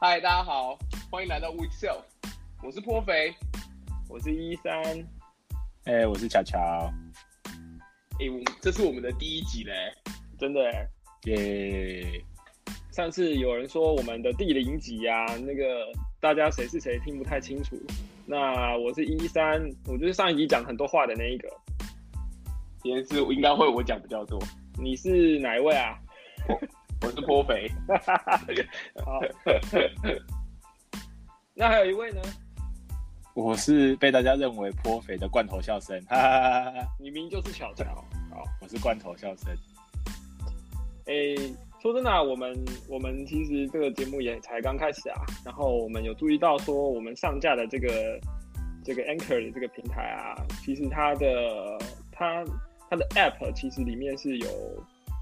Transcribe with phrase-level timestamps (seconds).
[0.00, 0.78] 嗨，大家好，
[1.10, 2.02] 欢迎来到 Week Self，
[2.62, 3.34] 我是颇肥，
[4.08, 4.80] 我是一三，
[5.86, 6.56] 哎，我是巧巧，
[8.20, 9.72] 哎，我这是我们的第一集嘞，
[10.38, 10.60] 真的。
[11.24, 12.24] 耶！
[12.92, 17.76] 上次有人说我们的第零集呀，那个大家谁是谁听不太清楚，
[18.24, 21.48] 那我是一三，我就是上一集讲很多话的那一个，
[22.84, 24.38] 今天是应该会我讲比较多，
[24.80, 25.98] 你是哪一位啊？
[27.00, 27.70] 我是颇肥，
[29.04, 29.20] 好，
[31.54, 32.20] 那还有一位呢？
[33.34, 37.84] 我是被大家认为颇肥的罐头笑声，哈哈哈你明明就是巧巧，
[38.30, 39.54] 好，我是罐头笑声。
[41.06, 41.36] 哎，
[41.80, 42.52] 说真的，我们
[42.88, 48.20] 我们其实这个节目也才刚开始啊，然后我们有注意到说，我们上架的这个
[48.84, 50.34] 这个 Anchor 的这个平台啊，
[50.64, 51.78] 其实它的
[52.10, 52.44] 它
[52.90, 54.48] 它的 App 其实里面是有。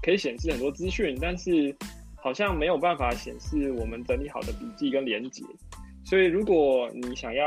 [0.07, 1.75] 可以显示很多资讯，但是
[2.15, 5.43] 好像没有办法显示我们整理好的笔记跟连接。
[6.05, 7.45] 所以如果你想要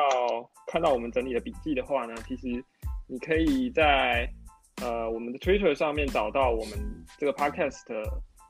[0.66, 2.62] 看到我们整理的笔记的话呢，其实
[3.08, 4.30] 你可以在
[4.82, 6.78] 呃我们的 Twitter 上面找到我们
[7.16, 7.82] 这个 Podcast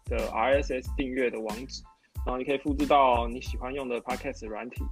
[0.06, 1.80] 的 RSS 订阅的网址，
[2.26, 4.82] 然后你可以复制到你喜欢用的 Podcast 软体，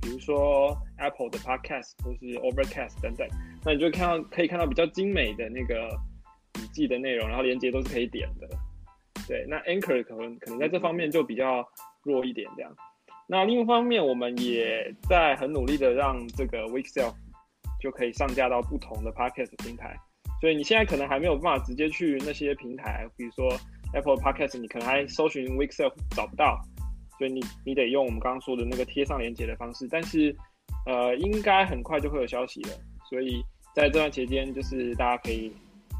[0.00, 3.28] 比如说 Apple 的 Podcast 或是 Overcast 等等，
[3.66, 5.90] 那你就看到可以看到比较精美的那个。
[6.52, 8.48] 笔记的内容，然后连接都是可以点的。
[9.28, 11.64] 对，那 Anchor 可能可能在这方面就比较
[12.02, 12.74] 弱一点这样。
[13.28, 17.14] 那另一方面，我们也在很努力的让这个 Week Self
[17.80, 19.96] 就可以上架到不同的 Podcast 平台。
[20.40, 23.48] 所以你现在可能还没有办法直接去那些平台，比如说
[23.94, 26.60] Apple Podcast，你可能还搜寻 Week Self 找不到。
[27.16, 29.86] 所以你你得用我们刚刚说的那个贴上连接的方式。
[29.88, 30.34] 但是
[30.84, 32.70] 呃，应该很快就会有消息了。
[33.08, 33.40] 所以
[33.72, 35.52] 在这段期间，就是大家可以。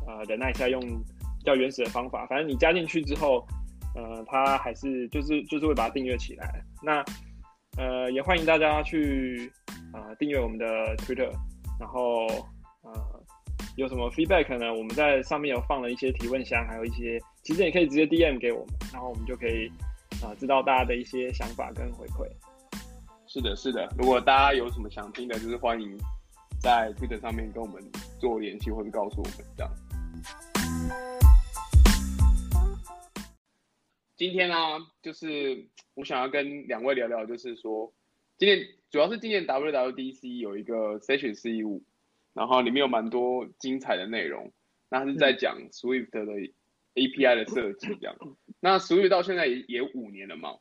[0.07, 2.27] 呃，忍耐一下，用比较原始的方法。
[2.27, 3.47] 反正你加进去之后，
[3.95, 6.65] 呃，它还是就是就是会把它订阅起来。
[6.83, 7.05] 那
[7.77, 9.51] 呃，也欢迎大家去
[9.93, 10.67] 啊订阅我们的
[10.99, 11.31] Twitter，
[11.81, 12.27] 然后
[12.83, 12.93] 呃
[13.77, 14.73] 有什么 feedback 呢？
[14.75, 19.69] 我们在上面有放了一些提问箱，还有一些其实也可以直接 DM 给我们，然后我们就可以
[20.23, 22.29] 啊知道大家的一些想法跟回馈。
[23.27, 23.89] 是的，是的。
[23.97, 25.97] 如果大家有什么想听的，就是欢迎
[26.61, 27.83] 在 Twitter 上面跟我们
[28.21, 29.73] 做联系，或者告诉我们这样。
[34.17, 34.55] 今天呢，
[35.03, 37.93] 就是我想要跟两位聊聊，就是说，
[38.39, 41.83] 今年主要是今年 WWDC 有一个 Session 四一五，
[42.33, 44.53] 然后里面有蛮多精彩的内容，
[44.89, 46.25] 那是在讲 Swift 的
[46.95, 48.17] API 的设计这样。
[48.61, 50.59] 那 Swift 到现在也也五年了嘛，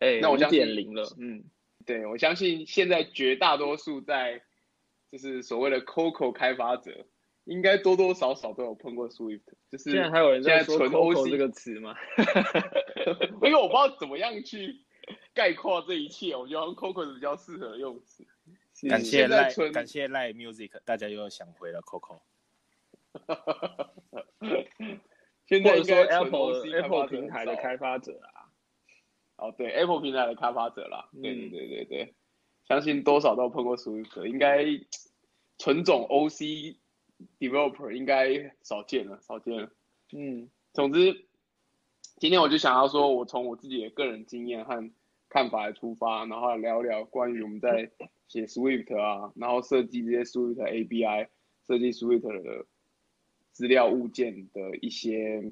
[0.00, 1.44] 哎，那我相信零了，嗯，
[1.86, 4.42] 对我相信现在绝大多数在
[5.12, 7.06] 就是所谓的 Coco 开发者。
[7.44, 11.96] 应该多多少少都有碰过 Swift，就是现在还有人在说 Coco 这个词吗？
[13.42, 14.80] 因为我不知道怎么样去
[15.34, 18.24] 概括这一切，我觉得 Coco 是比较适合的用词。
[18.88, 22.20] 感谢赖，感谢赖 Music，大家又想回了 Coco。
[25.46, 28.48] 现在说 Apple Apple 平台的开发者啊，
[29.36, 32.14] 哦对，Apple 平台的开发者啦，对对对对对，
[32.68, 34.64] 相信多少都碰过 Swift，应该
[35.58, 36.76] 纯种 OC。
[37.38, 39.70] Developer 应该少见了，少见了。
[40.12, 41.26] 嗯，总之，
[42.18, 44.90] 今天我就想要说，我从我自己的个人经验和
[45.28, 47.90] 看法来出发，然后聊聊关于我们在
[48.28, 51.28] 写 Swift 啊，然后设计这些 Swift ABI
[51.66, 52.66] 设计 Swift 的
[53.52, 55.50] 资料物件的一些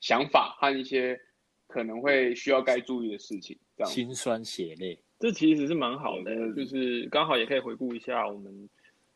[0.00, 1.20] 想法和一些
[1.66, 3.58] 可能会需要该注意的事情。
[3.76, 8.68] 这样，心酸血泪，这其实是蛮好的，就是刚好也可以回顾一下我们。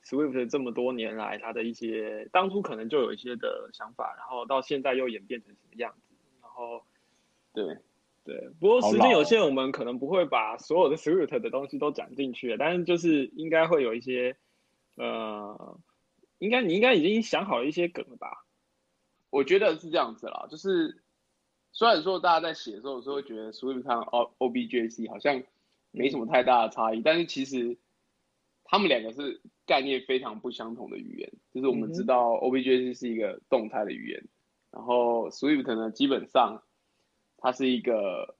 [0.05, 6.15] Swift 这么多年来，它的一些当初可能就有一些的想法，然后到现在又演变成什么样子？
[6.43, 6.85] 然后，
[7.55, 7.79] 对
[8.23, 14.37] 对，不过时间有限，我们可能不会把所有的 Swift 的东西都讲进去，但是就是应该会有一些，
[14.97, 15.81] 呃，
[16.39, 18.45] 应该你应该已经想好了一些梗了吧？
[19.31, 21.03] 我觉得是这样子啦，就是
[21.73, 25.43] 虽然说大家在写的时候有时候会觉得 Swift 和 O Objc 好像
[25.93, 27.79] 没什么太大的差异，但是其实。
[28.65, 34.25] 他们两个是概念非常不相同的语言，就是我们知道 Objc 是一个动态的语言，
[34.71, 36.63] 然后 Swift 呢，基本上
[37.37, 38.37] 它是一个，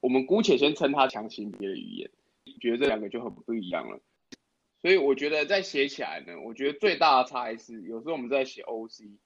[0.00, 2.10] 我们姑且先称它强行别的语言，
[2.60, 4.00] 觉得这两个就很不一样了。
[4.80, 9.16] 所以我觉得在写起来呢，我觉得最大的差异是，有时候我们在写 OC，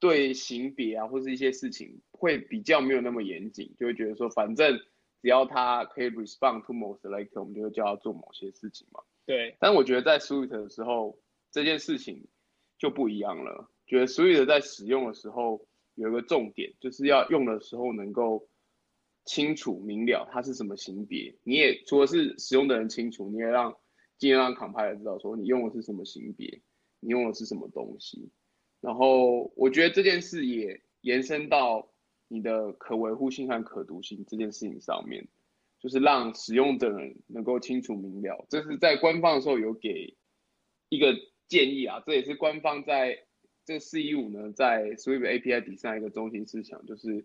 [0.00, 4.76] 对型别啊或是一些事情会比较没有那么严谨，就会觉得说，反正
[5.22, 9.00] 只要它可以 respond to most selector，我们就会叫它做某些事情嘛。
[9.30, 11.16] 对，但我觉得在 Swift 的时候，
[11.52, 12.26] 这件事情
[12.78, 13.70] 就不一样了。
[13.86, 18.48] 觉得 Swift 在使用的时候有一个重点，就是要用的时候能够
[19.24, 23.76] 清楚明了它是什么型别，你也除了是使用的人清楚，你也让
[24.18, 26.60] 尽量让 compiler 知道说你用的是什么型别，
[26.98, 28.32] 你用的是什么东西。
[28.80, 31.92] 然后我觉得这件事也延伸到
[32.26, 35.28] 你的可维护性和可读性这件事情上面，
[35.80, 38.46] 就是让使用的人能够清楚明了。
[38.48, 40.14] 这是在官方的时候有给
[40.88, 41.14] 一个
[41.48, 43.24] 建议啊，这也是官方在
[43.64, 47.24] 这个四一五呢，在 Swift API 底下一个中心思想，就是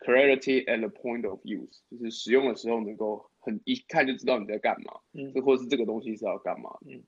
[0.00, 6.70] clarity at the point of use，就是使用的时候能够很一看就知道你在干嘛，嗯这或是这个东西是要干嘛。
[6.86, 7.02] 嗯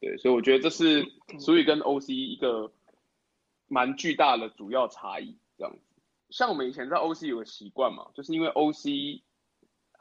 [0.00, 1.02] 对，所以我觉得这是
[1.40, 2.72] Swift 跟 OC 一个
[3.66, 5.82] 蛮巨大的主要差异，这样子。
[6.30, 9.22] 像我们以前在 OC 有个习惯嘛，就是因为 OC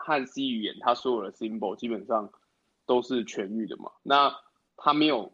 [0.07, 2.31] 和 C 语言它所有的 symbol 基本上
[2.85, 4.33] 都是全域的嘛，那
[4.77, 5.33] 它没有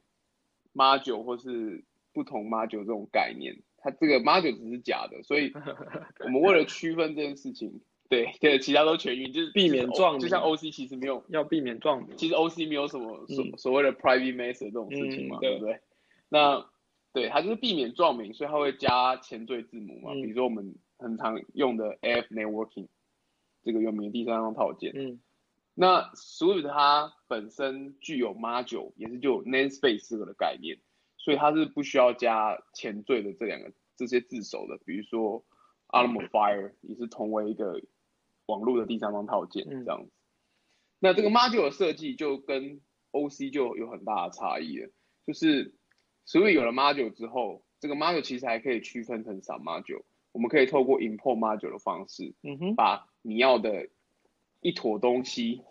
[0.73, 5.51] module 或是不同 module 这种概念，它这个 module 只是假的，所以
[6.25, 12.17] 我们为了区分这件事情，对对，其他都全域，就是避免撞名就像 OC 其实没有要避免撞名。
[12.17, 15.79] 其实 OC 没有什么所、嗯所谓的 private method 这种事情嘛，嗯对对不对？
[16.29, 16.65] 那
[17.13, 22.87] 对它就是避免撞名，所以它会加前缀字母嘛，嗯比如说我们很常用的 AF networking
[23.63, 24.91] 这个有名的第三方套件。
[24.95, 25.19] 嗯
[25.75, 30.77] 那 Swift 它本身具有 module，也是就有 namespace 这个的概念，
[31.17, 35.43] 所以它是不需要加前缀的这两个这些字首的，比如说
[35.87, 37.81] Alarm of Fire 也是同为一个
[38.45, 40.11] 网络的第三方套件嗯这样子。
[40.99, 42.79] 那这个 module 的设计就跟
[43.11, 44.91] OC 就有很大的差异了，
[45.25, 45.73] 就是
[46.27, 53.87] Swift 有了 module 之后，这个 module 其实还可以区分成 sub module，我们可以透过 import module 的方式，嗯哼，把你要的
[54.59, 55.61] 一坨东西，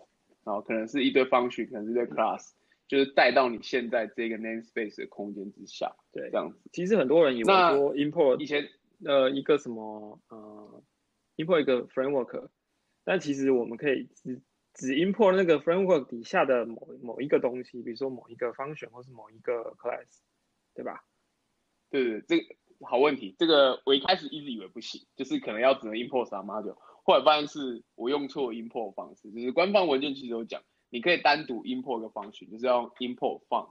[0.44, 2.52] 然后可能是一堆 function，可能是一堆 class，
[2.88, 6.38] 就是带到你现在这个 namespace 的空间之下，对这。
[6.38, 6.58] 样子。
[6.72, 8.66] 其实很多人以为说 import 以前
[9.04, 10.82] 呃一个什么呃
[11.36, 12.48] import 一个 framework，
[13.04, 14.40] 但其实我们可以只
[14.74, 20.20] 只 import 那个 framework 底下的某某一个东西，比如说某一个 function 或是某一个 class，
[20.74, 21.04] 对吧？
[21.90, 33.68] 对对，这个好问题，这个我一开始一直以为不行，就是可能要只能 import 啥 module，后来发现是我用错 import 方式，就是官方文件其实有讲，你可以单独 import 一个 function，就是要 import func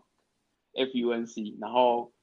[0.74, 2.14] f u n c，然后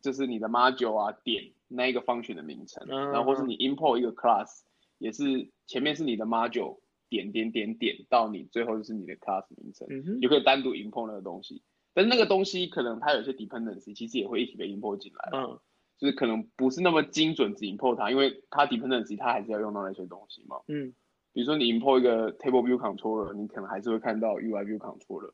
[0.00, 4.62] 就是你的 module 啊点那一个 function 的名称，嗯然后或是你 import 一个 class，
[4.98, 11.62] 也是前面是你的 module 点点点点到你最后就是你的 class 名称，你，就可以单独 import 那个东西。
[11.94, 15.28] 但是那个东西可能它有些 dependency，其实也会一起被 import 进来。
[15.34, 15.60] 嗯
[16.02, 20.60] 就是可能不是那么精准只 import 它，因为它 dependency 它还是要用到那些东西嘛。
[20.66, 20.92] 嗯
[21.32, 25.30] 比如说你 import 一个 table view controller，你可能还是会看到 UI view controller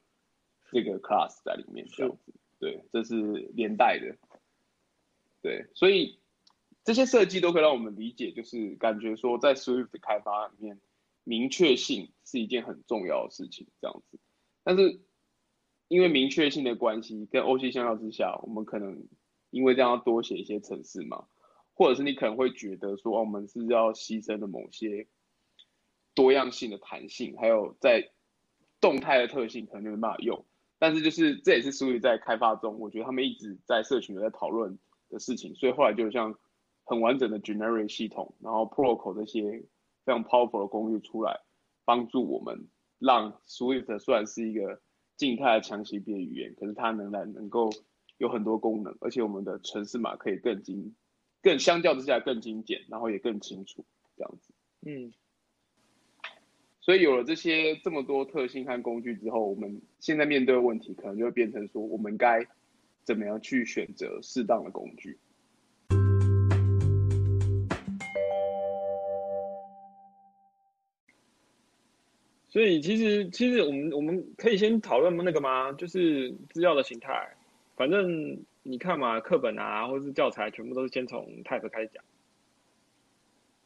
[0.70, 2.34] 这个 class 在里面这样子。
[2.60, 3.16] 对，这是
[3.54, 4.14] 连带的。
[5.40, 6.18] 对，所以
[6.84, 10.78] 这些设计都可以让我们理解，就是感觉说在 Swift 的开发里面，
[11.24, 14.18] 明确性是一件很重要的事情，这样子。
[14.62, 15.00] 但是
[15.88, 19.08] 因为明确性的关系，跟 OC 相较之下，我们可能
[19.58, 21.26] 因为这样要多写一些程式嘛，
[21.74, 25.08] 或者是你可能会觉得说，我们是要牺牲了某些
[26.14, 28.10] 多样性的弹性，还有在
[28.80, 30.44] 动态的特性可能就没办法用。
[30.78, 34.78] 但是就是这也是 Swift 在开发中，我觉得他们一直在社群有在讨论
[35.10, 36.38] 的事情，所以后来就像
[36.84, 39.64] 很完整的 generate 系统，然后 protocol 这些
[40.04, 41.40] 非常 powerful 的工具出来，
[41.84, 42.68] 帮助我们
[43.00, 44.80] 让 Swift 虽然是一个
[45.16, 47.70] 静态的强行别语言，可是它仍然能够
[48.18, 50.94] 有很多功能，而且我们的城市码可以更精，
[51.42, 53.84] 更相较之下更精简，然后也更清楚
[54.16, 54.52] 这样子。
[54.86, 55.12] 嗯
[56.80, 62.46] 所以有了这些这么多特性和工具之后，我们现在面对的问题可能就会变成说，我们该
[63.04, 65.18] 怎么样去选择适当的工具？
[72.48, 75.70] 所以其实其实我们我们可以先讨论那个吗？
[75.72, 77.37] 就是资料的形态。
[77.78, 82.02] 反正你看嘛，课本啊，或是教材，全部都是先从 type 开始讲。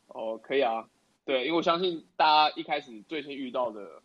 [0.09, 0.87] 哦，可以啊，
[1.25, 4.02] 对，因为我相信大家一开始最先遇到的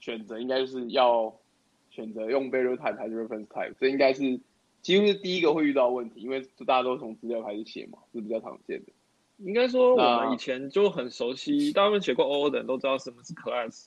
[0.00, 1.32] 选择，应该就是要
[1.90, 4.40] 选择用 value type 还是 reference type，这应该是
[4.82, 8.92] 几乎是第一个会遇到问题，因为大家都从资料开始写嘛，是比较常见的。
[9.38, 13.86] 应该说我们以前就很熟悉，大部分写过 OO 的人都知道什么是 class，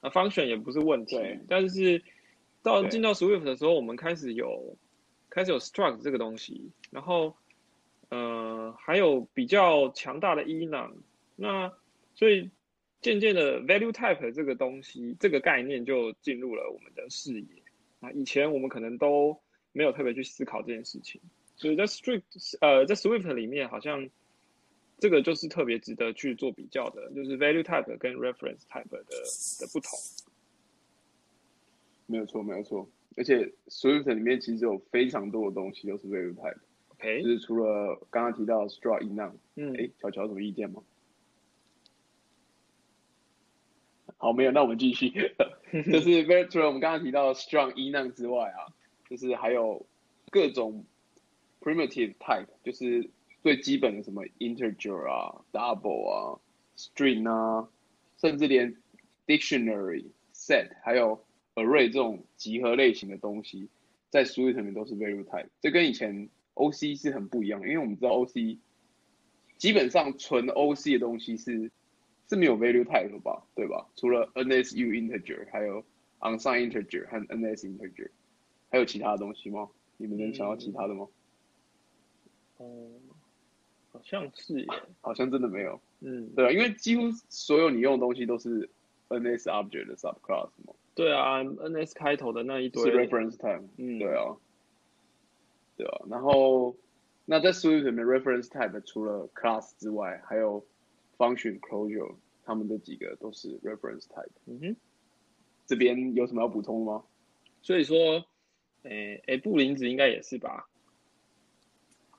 [0.00, 1.40] 那 function 也不是问题对。
[1.48, 2.00] 但是
[2.64, 4.76] 到进到 Swift 的时候，我们开始有
[5.30, 7.36] 开始有 struct 这个东西，然后
[8.08, 10.90] 呃还有比较强大的 enum，
[11.36, 11.72] 那
[12.16, 12.50] 所以
[13.00, 17.46] 渐渐的 value type 这个东西这个概念就进入了我们的视野。
[18.00, 19.38] 啊以前我们可能都
[19.72, 21.20] 没有特别去思考这件事情，
[21.54, 24.10] 所以在 strict 呃在 Swift 里面好像。
[25.00, 29.90] 这个就是特别值得去做比较的，就是 value type 跟 reference type 的的不同。
[32.06, 32.88] 没有错，没有错。
[33.16, 40.82] 而且 Swift 里面其实有非常多的东西都是 value type，OK，就是除了刚刚提到的 struct、enum，嗯，哎，乔乔有什么意见吗？
[44.16, 45.10] 好，没有，那我们继续。
[45.10, 48.72] 就是 very- 除了我们刚刚提到的 strong enum 之外啊，
[49.08, 49.84] 就是还有
[50.30, 50.84] 各种
[51.60, 53.10] primitive type，就是
[53.42, 56.40] 最基本的什么 integer 啊、double 啊、
[56.76, 57.68] string 啊，
[58.18, 58.76] 甚至连
[59.26, 61.23] dictionary、set 还有
[61.54, 63.68] array 这种集合类型的东西，
[64.10, 65.48] 在 Swift 里面都是 value type。
[65.60, 68.58] 这跟以前 OC 是很不一样的，因为我们知道 OC
[69.56, 71.70] 基本上纯 OC 的东西是
[72.28, 73.86] 是没有 value type 的吧，对吧？
[73.96, 75.84] 除了 NSU integer，还有
[76.20, 78.10] unsigned integer 和 NS integer，
[78.70, 79.68] 还有其他的东西吗？
[79.96, 81.06] 你们能想到其他的吗？
[82.56, 82.88] 哦，
[83.92, 84.66] 好像是耶，
[85.00, 88.68] 好像真的没有，嗯，对啊，因为几乎所有你用的东西都是
[89.08, 94.36] NS object 的 subclass 嘛，对啊，NS 开头的那一堆是 reference time，嗯，对啊，
[95.76, 96.76] 对啊，然后
[97.24, 100.64] 那在 Swift 里面 reference type 除了 class 之外，还有
[101.18, 104.28] function closure，他们这几个都是 reference type。
[104.46, 104.76] 嗯哼，
[105.66, 107.02] 这边有什么要补充吗？
[107.62, 108.24] 所以说，
[108.82, 110.68] 诶诶，布林子应该也是吧？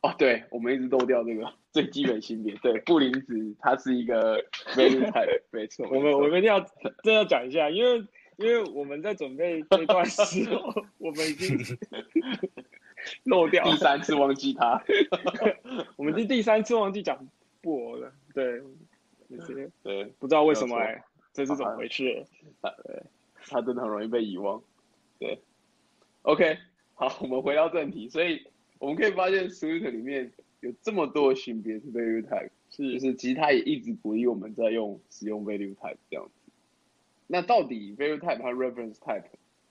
[0.01, 2.53] 哦，对，我们一直漏掉这个最基本性别。
[2.58, 4.44] 对，布林子它是一个
[4.75, 5.88] value type， 没错。
[5.89, 6.60] 我们我们一定要
[7.03, 8.05] 这要讲一下，因为
[8.37, 11.57] 因为我们在准备这段时候，我们已经
[13.23, 14.83] 漏掉， 第三次忘记他。
[15.95, 17.27] 我们是第三次忘记讲
[17.61, 18.61] 布偶了，对，
[19.29, 22.25] 就是 对，不知道为什么哎、这是怎么回事？
[23.47, 24.61] 他真的很容易被遗忘。
[25.19, 25.39] 对
[26.23, 26.57] ，OK，
[26.95, 28.09] 好，我们回到正题。
[28.09, 28.45] 所以
[28.79, 36.44] 我们可以发现，Swift 里面有这么多的性别是 value type，就是是其实它也一直鼓励我们在用使用 value type 这样子。
[37.27, 39.24] 那到底 value type 和 reference type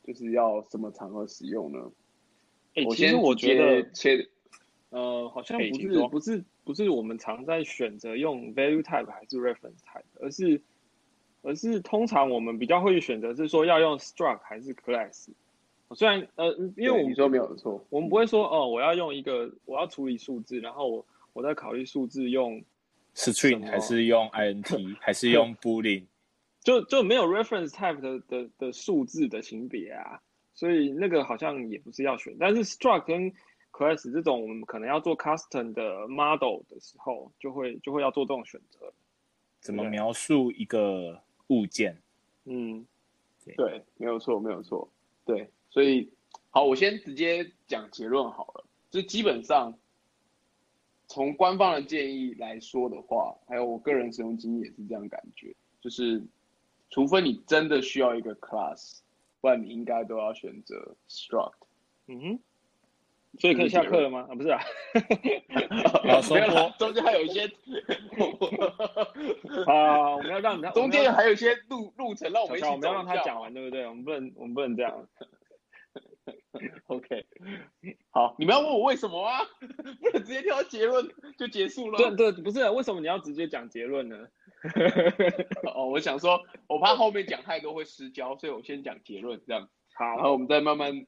[0.05, 1.79] 就是要什么场合使用呢？
[2.75, 4.29] 哎、我其实我觉得切
[4.91, 10.61] 呃，好像不是不是不是我们常在选择用 value type 还是 reference type，而是
[11.43, 15.29] 而是通常我们比较会选择是说要用 struct 还是 class。
[15.95, 22.61] 虽然呃，因为我们你说没有错，我们不会说哦，我要用一个我要处理数字，然后我我在考虑数字用
[23.15, 26.03] string 还是用 int 还是用 boolean？
[26.65, 30.21] 就就没有 reference type 的的的数字的型别啊，
[30.55, 33.31] 所以那个好像也不是要选，但是 struct 跟
[33.71, 38.93] class 这种我们可能要做 custom 的 model 的时候，就会就会要做这种选择。
[39.61, 41.97] 怎么描述一个物件？
[42.45, 42.87] 嗯，
[43.57, 44.91] 对，没有错，没有错，
[45.25, 46.11] 对，所以
[46.51, 49.77] 好，我先直接讲结论好了，就基本上
[51.09, 56.23] 从官方的建议来说的话，还有我个人使用经验也是这样感觉，就是
[56.95, 59.01] 除非你真的需要一个 class，
[59.41, 61.55] 不然你应该都要选择 struct。
[62.07, 62.39] 嗯哼，
[63.41, 64.29] 所以可以下课了吗？
[64.31, 64.61] 啊，不是啊，
[66.79, 67.47] 中间还有一些，
[69.67, 73.89] 啊，我们要让他 中间还有一些路路程让我们一起我们要让他讲完，对不对？
[73.89, 75.09] 我们不能我们不能这样。
[76.87, 77.27] OK，
[78.11, 79.41] 好，你们要问我为什么啊？
[80.01, 81.05] 不能直接跳到结论
[81.37, 81.99] 就结束了。
[81.99, 84.29] 对对，不是，为什么你要直接讲结论呢？
[85.75, 91.07] 哦，我想说，我怕后面讲太多会失焦，所以我先讲结论这样，好然好，后我们再慢慢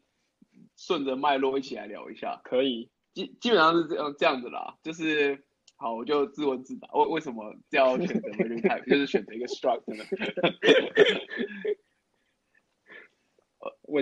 [0.76, 2.40] 顺着脉络一起来聊一下。
[2.44, 2.90] 可以。
[3.14, 5.42] 基基本上是这样这样子啦，就是
[5.76, 10.04] 好，我就自问自答，为为什么要选择 value type， 就是选择一个 struct 呢？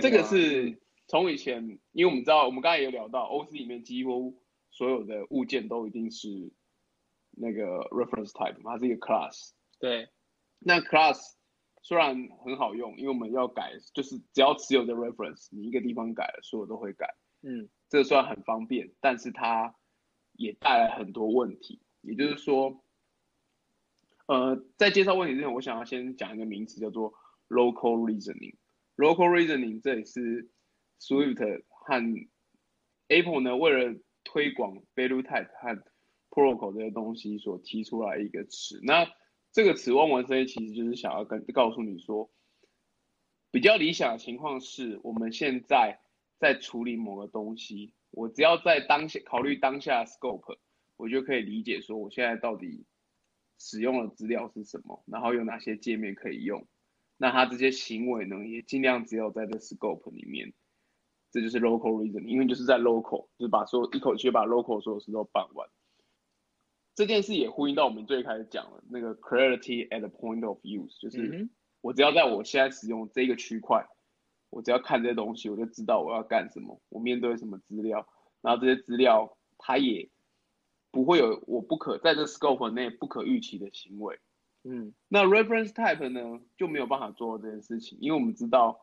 [0.01, 4.37] 这个是从以前，因为我们知道，我们刚才也有聊到，OC 里面几乎
[4.69, 6.51] 所有的物件都一定是
[7.37, 9.51] 那个 reference type，它是一个 class。
[9.79, 10.09] 对，
[10.59, 11.33] 那 class
[11.81, 19.75] 虽然很好用，因为我们要改，就是只要持有的 reference，你一个地方改了，所有都会改，嗯这个虽然很方便，但是它
[20.33, 21.81] 也带来很多问题。
[22.01, 22.83] 也就是说，
[24.27, 27.13] 呃，在介绍问题之前，我想要先讲一个名词，叫做
[27.49, 28.55] local reasoning。
[28.95, 30.49] local reasoning 这也是
[30.99, 32.29] Swift 和
[33.07, 35.83] Apple 呢为了推广 value type 和
[36.35, 38.79] protocol 这些东西所提出来一个词。
[38.83, 39.07] 那
[39.53, 42.29] 这个词望文生义其实就是想要跟告诉你说，
[43.51, 46.01] 比较理想的情况是我们现在
[46.37, 50.57] 在处理某个东西，我只要在当下考虑当下 scope，
[50.97, 52.85] 我就可以理解说我现在到底
[53.57, 56.67] 使用的资料是什么，然后有哪些界面可以用。
[57.17, 60.53] 那他这些行为呢，也尽量只有在这 scope 里面。
[61.31, 65.69] 这就是 local reason，因为就是在 local，就是把所有一口气把 local 所有事都办完。
[66.95, 71.49] 这件事也呼应到我们最开始讲的那个 clarity at the point of use，就是嗯
[71.81, 73.85] 我只要在我现在使用这个区块，
[74.49, 78.07] 我只要看这些东西，我就知道我要干什么，我面对什么资料，
[78.41, 80.09] 然后这些资料它也
[80.89, 84.17] 不会有我不可在这 scope 内不可预期的行为。
[84.63, 84.93] 嗯。
[85.09, 88.79] 那 reference type 呢就没有办法做这件事情，因为我们知道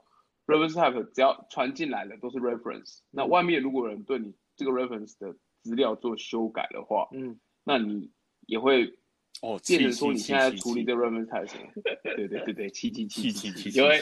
[0.47, 8.11] reference type 只要传进来的都是 reference，那外面如果有人对你这个 reference 的资料做修改的话，嗯，那你
[8.47, 8.95] 也会
[9.41, 11.49] 哦，变成说你现在处理这个 reference type，
[12.17, 14.01] 对对对对，七七七气气气气因为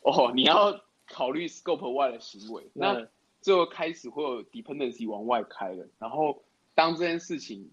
[0.00, 3.08] 哦你要考虑 scope 外的行为，那那
[3.40, 6.42] 最后开始会有 dependency 往外开了，然后
[6.74, 7.70] 当这件事情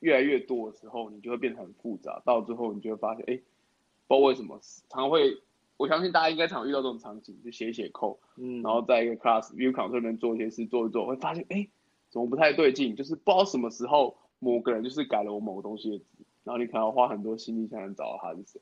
[0.00, 3.34] 越来越多的时候，你就会变得很复杂，到最后你就会发现，哎，
[4.06, 5.38] 不知道为什么，常会，
[5.76, 11.66] 我相信大家应该常遇到这种场景，就写一写 code，嗯，然后在一个 class view control 里面做一些事，做一做，会发现，哎，
[12.10, 12.94] 怎么不太对劲？
[12.96, 16.04] 就是不知道什么时候某个人就是改了我某个东西的字，
[16.44, 18.60] 然后你可能要花很多心力才能找到他是谁，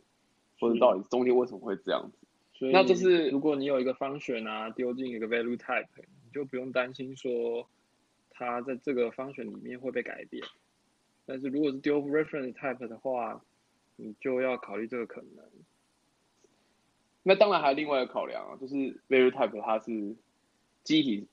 [0.60, 2.16] 或者到底中间为什么会这样子。
[2.54, 7.68] 所以那就是如果你有一个 function 啊，丢进一个 value type，你就不用担心说
[8.30, 10.44] 它在这个 function 里面会被改变。
[11.26, 13.42] 但是如果是丢 reference type 的话，
[13.96, 15.44] 你就要考虑这个可能。
[17.24, 18.74] 那当然还有另外一个考量啊，就是
[19.08, 20.14] value type 它是
[20.84, 21.26] 机体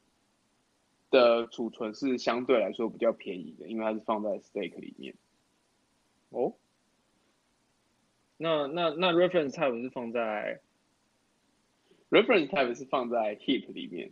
[1.10, 5.16] 的储存是相对来说比较便宜的，因为它是放在 stake 里面。
[6.30, 6.54] 哦，
[8.38, 10.62] 那那那 reference type 是放在
[12.10, 14.12] reference type 是放在 heap 里面，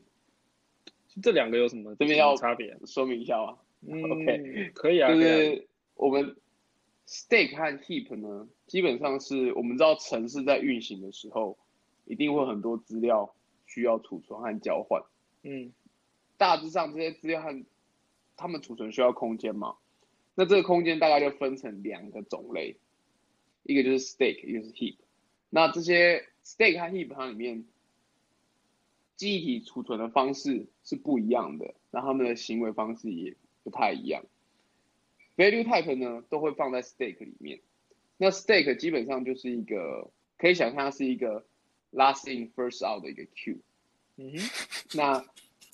[1.22, 2.78] 这两个有什么这边要差别？
[2.86, 6.36] 说明一下吗，嗯 OK 可以啊，就是我们
[7.08, 11.58] stake 和 heap 呢，基本上是我们知道城市在运行的时候，
[12.06, 13.36] 一定会很多资料
[13.68, 15.04] 需要储存和交换。
[15.44, 15.72] 嗯
[16.38, 17.66] 大致上这些资料和
[18.36, 19.78] 它们储存需要空间嘛，
[20.36, 22.78] 那这个空间大概就分成两个种类，
[23.64, 24.98] 一个就是 stake，一个是 heap。
[25.50, 27.66] 那这些 stake 和 heap 它里面
[29.16, 34.24] 记忆体储存的方式是不一样的，那他们的行为方式也不太一样。
[35.36, 37.62] value type 呢都会放在 stake 里面，
[38.18, 41.46] 那 stake 基本上就是一个可以想象它是一个
[41.92, 43.58] last in first out 的一个 queue。
[44.18, 45.26] 嗯哼，那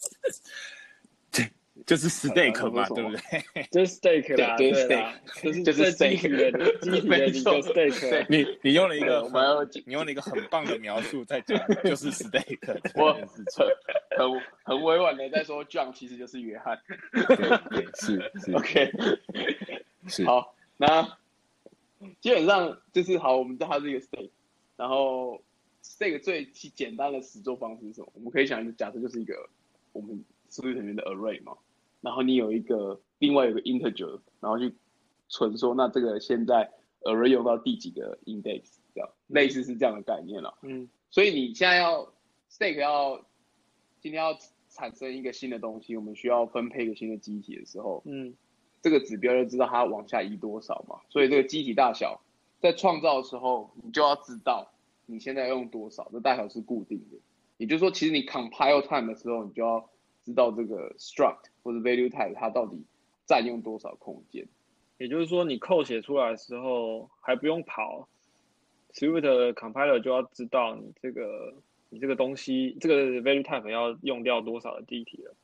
[1.86, 3.64] 就是 stake 嘛，呃对不对？
[3.70, 5.14] 就是 stake 啦，对就是啦，
[5.66, 13.14] 就是 stake 的一没错个 stake，你你用了一个我们要你用了一个很棒的描述在讲，就是 stake 我。
[13.14, 13.26] 很
[14.16, 16.80] 很很委婉的在说，John 其实就是约翰。
[17.12, 18.92] 对对是是 OK，
[20.08, 21.02] 是，好，那
[22.22, 24.30] 基本上就是好，我们知道它是一个 stake，
[24.78, 25.42] 然后
[25.84, 28.08] stake 最简单的实作方式是什么？
[28.14, 29.36] 我们可以想，假设就是一个
[29.94, 31.56] 我们数据成员的 array 嘛，
[32.02, 34.76] 然后你有一个另外有一个 integer，然后去
[35.30, 36.70] 存说，那这个现在
[37.02, 40.58] array 用到第几个 index，这样类似是这样的概念了。
[40.64, 42.12] 嗯所以你现在要
[42.50, 43.18] stake 要
[44.02, 44.38] 今天要
[44.70, 48.34] 产生一个新的东西，我们需要分配一个新的机体的时候，嗯
[48.82, 51.00] 这个指标就知道它往下移多少嘛。
[51.10, 52.20] 所以这个机体大小
[52.60, 54.72] 在创造的时候，你就要知道
[55.06, 57.18] 你现在要用多少，这大小是固定的。
[57.58, 59.90] 也就是说，其实你 compile time 的时候，你就要
[60.24, 62.84] 知道这个 struct 或者 value type 它到底
[63.26, 64.46] 占用多少空间。
[64.98, 68.08] 也就是说，你扣写出来的时候还不用跑
[68.94, 71.54] ，Swift 的 compiler 就要知道你这个
[71.90, 75.36] 你这个东西这个 value type 要用掉多少的地体了。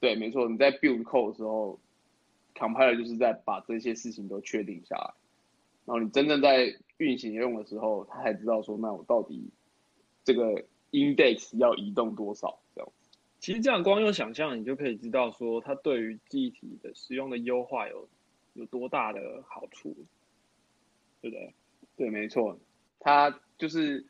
[0.00, 1.78] 对，没错，你在 build code 的时候
[2.54, 5.14] ，compiler 就是在把这些事情都确定下来，
[5.84, 9.48] 然后你真正在运行用的时候，他才知道说，那我到底
[10.24, 12.88] 这个 index 要移动多少这样。
[13.40, 18.08] 其实这样光用想象，你就可以知道说它对于记忆体的使用的优化有
[18.54, 19.96] 有多大的好处，
[21.20, 21.54] 对不对？
[21.96, 22.56] 对，没错，
[23.00, 24.06] 它就是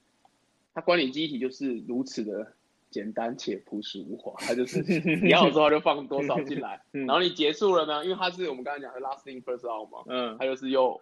[0.75, 2.53] 它管理机体就是如此的
[2.91, 4.83] 简单且朴实无华，它就是
[5.23, 11.01] 你要的时候它就放多少进来，嗯 然后你结束了呢，因为它是我们刚才讲的 last in first out 嘛，嗯，它就是又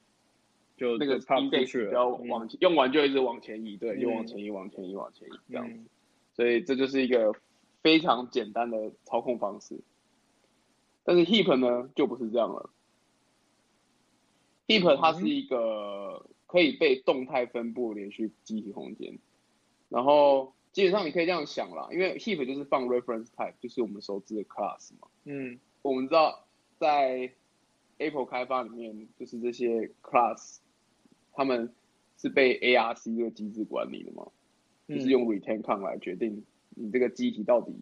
[0.80, 5.74] 就那个就 pop 出 index 去比较了，嗯往前，用完就一直往前移，对，嗯又往前移，往前移，往前移这样子。
[5.74, 5.86] 嗯
[6.32, 7.34] 所以这就是一个
[7.82, 9.78] 非常简单的操控方式。
[11.04, 12.70] 但是 heap 呢就不是这样了。
[14.66, 19.18] heap 它是一个可以被动态分布连续机体空间，
[19.90, 25.08] 然后基本上你可以这样想啦，因为 heap 就是放 reference type，就是我们熟知的 class 嘛。
[25.24, 26.46] 嗯我们知道
[26.78, 27.30] 在
[27.98, 30.60] Apple 开发里面，就是这些 class，
[31.32, 31.72] 他们
[32.16, 34.26] 是被 ARC 这个机制管理的嘛。
[34.88, 37.72] 就是用 retain count 来决定你这个机体到底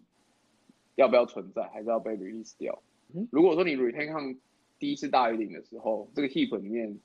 [0.93, 2.83] 要不要存在，还是要被 release 掉
[3.15, 3.27] 嗯。
[3.31, 4.37] 如果说你 retain count
[4.77, 6.99] 第一次大于零的时候，这个 heap 里面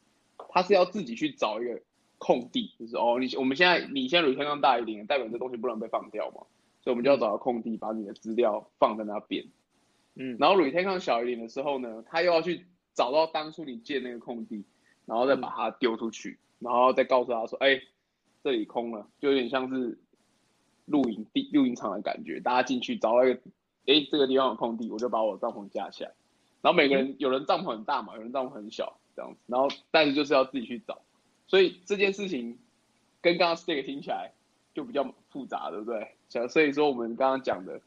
[0.50, 1.80] 它是要自己去找一个
[2.18, 6.44] 空地，就是哦，你我们现在你现在 return 大于零，代表这东西不能被放掉嘛，
[6.82, 9.46] 所以我们就要找到空地，把你的资料放在那边。
[10.16, 14.64] 嗯，然后 return 小于零的时候呢，它又要去找到当初你建那个空地，
[15.06, 17.80] 然后再把它丢出去，然后再告诉他说，哎，
[18.42, 19.98] 这里空了，就有点像是
[20.86, 23.40] 露营地、露营场的感觉，大家进去找到一个，
[23.86, 26.12] 哎，这个地方有空地，我就把我帐篷架起来。
[26.62, 29.38] 然后每个人有人帐篷很大嘛，有人帐篷很小，这样子。
[29.46, 31.02] 然后但是就是要自己去找，
[31.46, 32.58] 所以这件事情
[33.20, 34.32] 跟刚刚 stake 听起来
[34.72, 36.12] 就比较复杂，对不对？
[36.30, 37.80] 所所以说我们刚刚讲的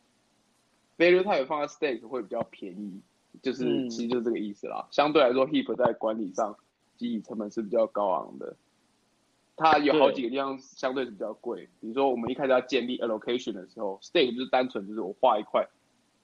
[0.97, 3.01] value type 放在 stake 会比较便宜，
[3.41, 4.87] 就是、嗯其实就是这个意思啦。
[4.91, 6.55] 相对来说，heap 在管理上
[6.97, 8.55] 记忆成本是比较高昂的。
[9.55, 15.61] 它有好几个地方相对是比较贵，比如说我们一开始要建立 allocation 的时候，stake 就是单纯就是我画一块，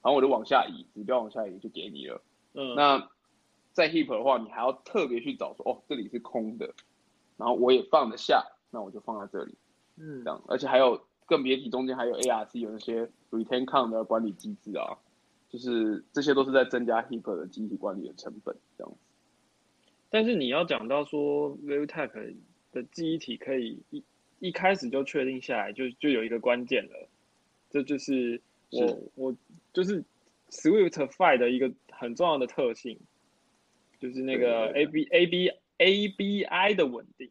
[0.02, 2.22] 然后我就往下移，指标往下移就给你了。
[2.52, 3.08] 嗯，那
[3.72, 6.72] 在 heap 的话，你还要特别去找说，哦，这里是空的，
[7.36, 9.54] 然后我也放得下，那我就放在这里，
[9.96, 14.96] 嗯这样，而且还有更别提中间还有 ARC 有那些 retain count 的管理机制啊，
[15.48, 18.98] 就是这些都是在增加 heap 的集体管理的成本，这样子。
[20.14, 22.36] 但是你要讲到说 value type
[22.70, 24.00] 的记忆体可以一
[24.38, 27.08] 一开始就确定下来，就就有一个关键了，
[27.68, 29.36] 这就是我是我
[29.72, 30.04] 就是
[30.50, 32.96] Swift Fi 的一个很重要的特性，
[33.98, 37.28] 就是那个 A B A B A B I 的稳定，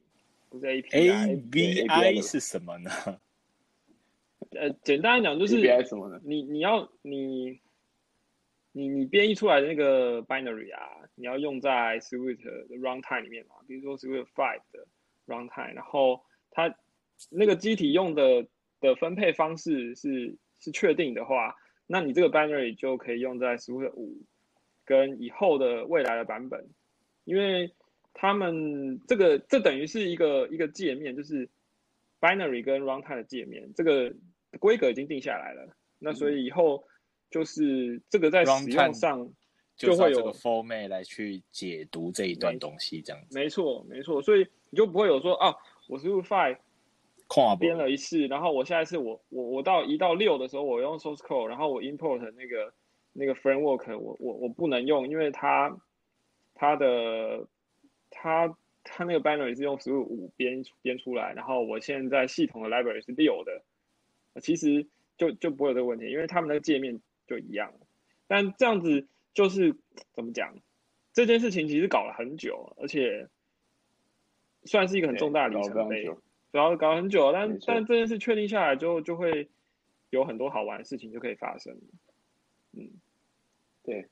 [0.49, 1.35] 不是 A P A I。
[1.37, 2.91] B I 是什么呢？
[4.49, 7.61] 呃，简单来讲就是什么呢，你你要你
[8.73, 14.87] 你你编译出来的那个 binary 啊，你要用在 Swift 的 runtime 里面嘛，比如说 Swift Five 的
[15.27, 16.75] runtime，然后它
[17.29, 18.47] 那个机体用的
[18.79, 21.55] 的分配方式是是确定的话，
[21.87, 24.21] 那你这个 binary 就可以用在 Swift 五
[24.85, 26.67] 跟以后的未来的版本，
[27.23, 27.73] 因为
[28.13, 31.49] 他们这个这等于是一个一个界面，就是
[32.19, 34.13] binary 跟 runtime 的界面，这个
[34.59, 35.75] 规格已经定下来了。
[35.99, 36.83] 那所以以后
[37.29, 39.33] 就是这个在使用上
[39.75, 43.37] 就会有个 format 来去解读这一段东西，这样子。
[43.37, 45.55] 没错没错，所以你就不会有说啊，
[45.87, 46.57] 我是 Five
[47.57, 52.71] 编了一次，然后我下一次我我我到一到六的时候，我用 source code，然后我 import 那个
[53.11, 55.75] 那个 framework，我我我不能用，因为它
[56.53, 57.47] 它的
[58.11, 63.63] 它它那个 binary 是用十五编编出来，然后我现在系统的 library 是六的，
[64.41, 64.85] 其实
[65.17, 67.73] 就就不会有这个问题，因为他们那个界面就一样。
[68.27, 69.75] 但这样子就是
[70.13, 70.55] 怎么讲？
[71.13, 73.29] 这件事情其实搞了很久，而且
[74.63, 76.05] 算是一个很重大的里程碑。
[76.51, 79.49] 主要搞很久，但但这件事确定下来之后，就会
[80.09, 81.77] 有很多好玩的事情就可以发生。
[82.71, 82.89] 嗯，
[83.83, 84.07] 对，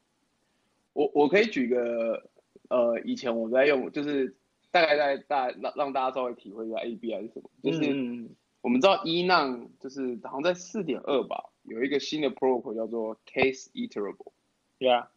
[0.93, 2.29] 我我可以举个
[2.69, 4.35] 呃，以前我在用，就是
[4.69, 14.30] 大概在大让让大家稍微体会一下 ABI 是什么，就是嗯我们知道 e o 就是好像在四点二吧，有一个新的 protocol 叫做 Case Iterable。
[14.81, 15.09] Yeah，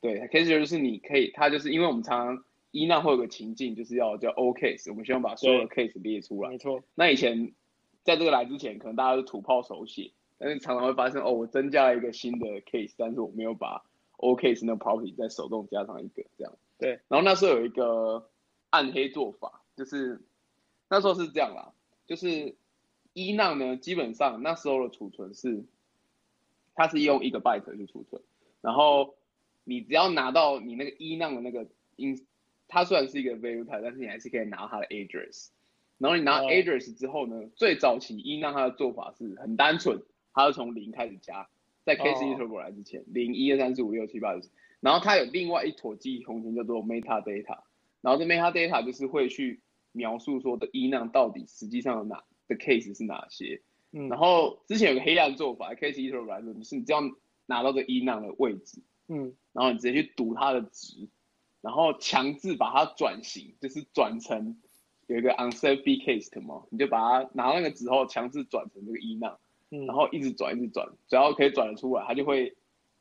[0.00, 6.50] 对，Case 就是你可以，它就是因为我们常常一浪会有个情境，就是要叫 O case，我们希望把所有的 case 列出来。
[6.50, 6.82] 没错。
[6.96, 7.52] 那以前
[8.02, 13.84] 在这个来之前，可能大家都土炮手写，但是常常会发生哦，我增加了一个新的 case，但是我没有把
[14.16, 16.52] O case 那 property 再手动加上一个这样。
[16.78, 16.98] 对。
[17.06, 18.28] 然后那时候有一个
[18.70, 20.20] 暗黑做法，就是
[20.88, 21.72] 那时候是这样啦，
[22.08, 22.56] 就是
[23.12, 25.62] 一浪呢，基本上那时候的储存是，
[26.74, 28.20] 它是用一个 byte 去储存，
[28.62, 29.14] 然后
[29.64, 32.18] 你只要拿到你那个 e n o 的那个 in，
[32.68, 35.48] 它虽然是一个 value type，但是你还是可以拿它的 address。
[35.98, 36.46] 然后你拿哦。
[36.46, 41.48] address 之后呢，最早期 e 让它的做法是很单纯，它是从零开始加，
[41.84, 42.36] 在 case 哦。
[42.36, 44.48] Interval 来之前，零一二三四五六七八九十，
[44.80, 47.58] 然后它有另外一坨记忆空间叫做 metadata，
[48.00, 49.60] 然后这 metadata 就是会去
[49.92, 53.60] 描述说的 e 让到底实际上有哪的 case 是哪些，
[53.92, 54.08] 嗯。
[54.08, 57.00] 然后之前有个黑暗做法，case interval 来说，就是你只要
[57.52, 61.08] 拿到这 e 让的位置，嗯然后你直接去读它的值，
[61.60, 64.56] 然后强制把它转型，就是转成
[65.06, 69.38] 有一个 unsafe case 嘛，你就把它拿到那个值后强制转成这个 e 档，
[69.70, 72.56] 嗯，然后一直转一直转，只要可以转得出来，它就会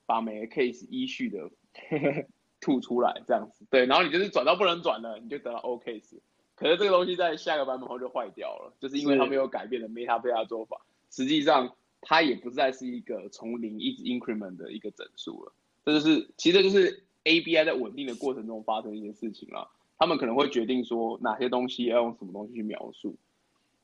[0.06, 1.50] 把每个 case 依序的
[2.60, 3.66] 吐出来这样子。
[3.70, 6.20] 对，然后你就是转到不能转了，你就得到 O case。
[6.56, 15.54] 可是这个东西在下个版本后就坏掉了，就是因为它没有改变的 metadata 做法，实际上它也不再是一个从零一直 increment 的一个整数了。
[15.86, 19.70] 这就是其实这就是 ABI 在稳定的过程中发生一些事情了。
[19.98, 23.16] 他们可能会决定说哪些东西要用什么东西去描述，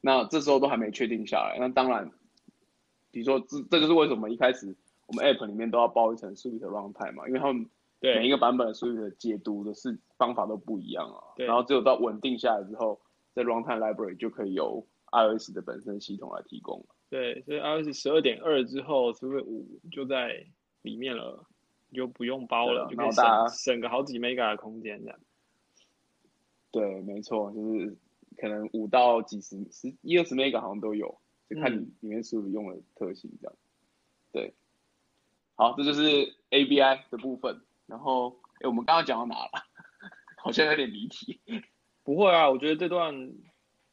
[0.02, 1.58] 那这时候都还没确定下来。
[1.60, 2.12] 那当然，
[3.12, 4.76] 比如说这这就是为什么一开始
[5.06, 11.22] 我们 App 里面都要包一层 Swift runtime 嘛，因为他们对每一个版本的 Swift 的解读的是方法都不一样啊。
[11.36, 13.00] 对然后只有到稳定下来之后，
[13.34, 16.96] 在 Runtime Library 就可以由 iOS 的本身系统来提供了。
[17.10, 20.46] 对，所以 iOS 十二点二之后，Swift 五就在
[20.82, 21.48] 里面了，
[21.89, 25.20] 你就不用包了，就可以省省个好几 mega 的空间这样。
[26.72, 27.98] 对，没错，就是
[28.38, 33.56] 可能五到几十、十一二十 mega 好像都有，就看你嗯里面是不是用了特性这样。
[34.34, 34.54] 对，
[35.56, 36.02] 好，这就是
[36.50, 37.62] ABI 的部分。
[37.86, 39.52] 然后，哎，我们刚刚讲到哪了？
[40.36, 41.39] 好像有点离题。
[42.04, 43.34] 不会啊，我觉得这段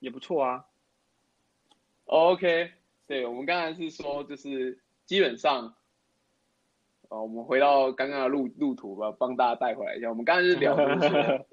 [0.01, 0.67] 也不错啊。
[2.07, 2.73] OK，
[3.07, 5.75] 对，我们刚才是说，就是基本上，
[7.09, 10.09] 哦，我们回到刚刚的路路途吧，帮大家带回来一下。
[10.09, 10.75] 我们刚才是聊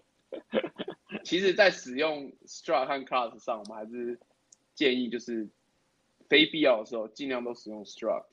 [1.23, 4.19] 其实，在使用 struct 和 class 上，我们还是
[4.73, 5.49] 建议就是
[6.29, 8.25] 非必要的时候，尽量都使用 struct，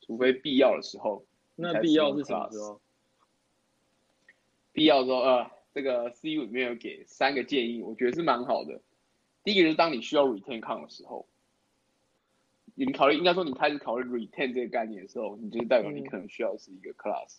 [0.00, 1.26] 除非必要的时候。
[1.56, 2.80] 那必要是什么时候？
[4.72, 8.80] 必要的时候，呃，这个 CU 里面有给三个建议，我觉得是蛮好的。
[9.42, 11.26] 第一个就是当你需要 retain count 的时候，
[12.78, 17.38] 你考虑应该说你开始考虑 retain 这个概念的时候，你就是代表你可能需要是一个 class。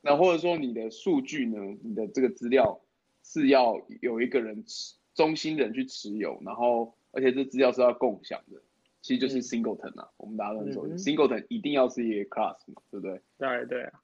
[0.00, 2.80] 那或者说你的数据呢，你的这个资料
[3.22, 8.62] 是要有一个人持中心人去持有，然后而且这资料是要共享的，
[9.02, 13.20] 其实就是 singleton 啊，我们大家都很熟悉、嗯 singleton 一定要是一个 class 嘛，对不对？
[13.38, 14.00] 对对啊，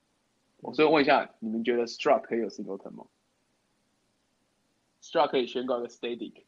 [0.74, 3.06] 所以问一下，你们觉得 struct 可以有 singleton 吗
[5.00, 6.42] ？struct 可以宣告一个 static，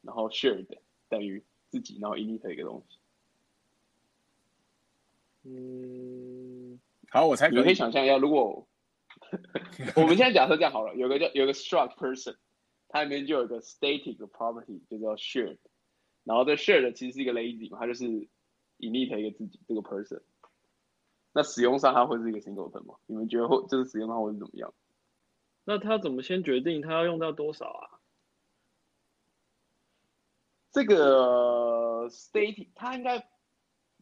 [0.00, 0.66] 然后 shared
[1.08, 2.97] 等于自己，然后 init 一个东西。
[5.48, 6.80] 嗯，
[7.10, 7.74] 好，我猜你们可以可以。
[7.74, 8.68] 想象一下，如果
[9.96, 12.36] 我们现在假设这样好了，有个叫有个 struct person，
[12.88, 15.58] 它里面就有一个 static property，就叫 shared，
[16.24, 18.04] 然后这 shared 其实是一个 lazy 嘛，它就是
[18.78, 20.22] init 一个自己这个 person。
[21.32, 22.96] 那使用上它会是一个 singleton 吗？
[23.06, 24.72] 你们觉得会就是使用上会是怎么样？
[25.64, 28.00] 那他怎么先决定他要用到多少啊？
[30.70, 33.18] 这个 static 它应该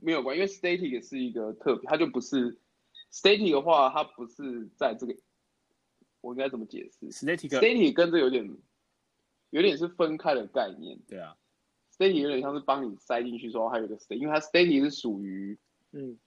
[0.01, 2.59] 没有关，因为 static 是一个特别，它就不是
[3.13, 5.15] static 的话，它不是在这个，
[6.21, 8.49] 我应该怎么解释 static？static 跟这有点
[9.51, 11.37] 有点是分开的概念对啊
[11.97, 15.59] ，，static 有点像是帮你塞进去说还有一个 state，因为它 static 是属于
[15.93, 16.19] 嗯，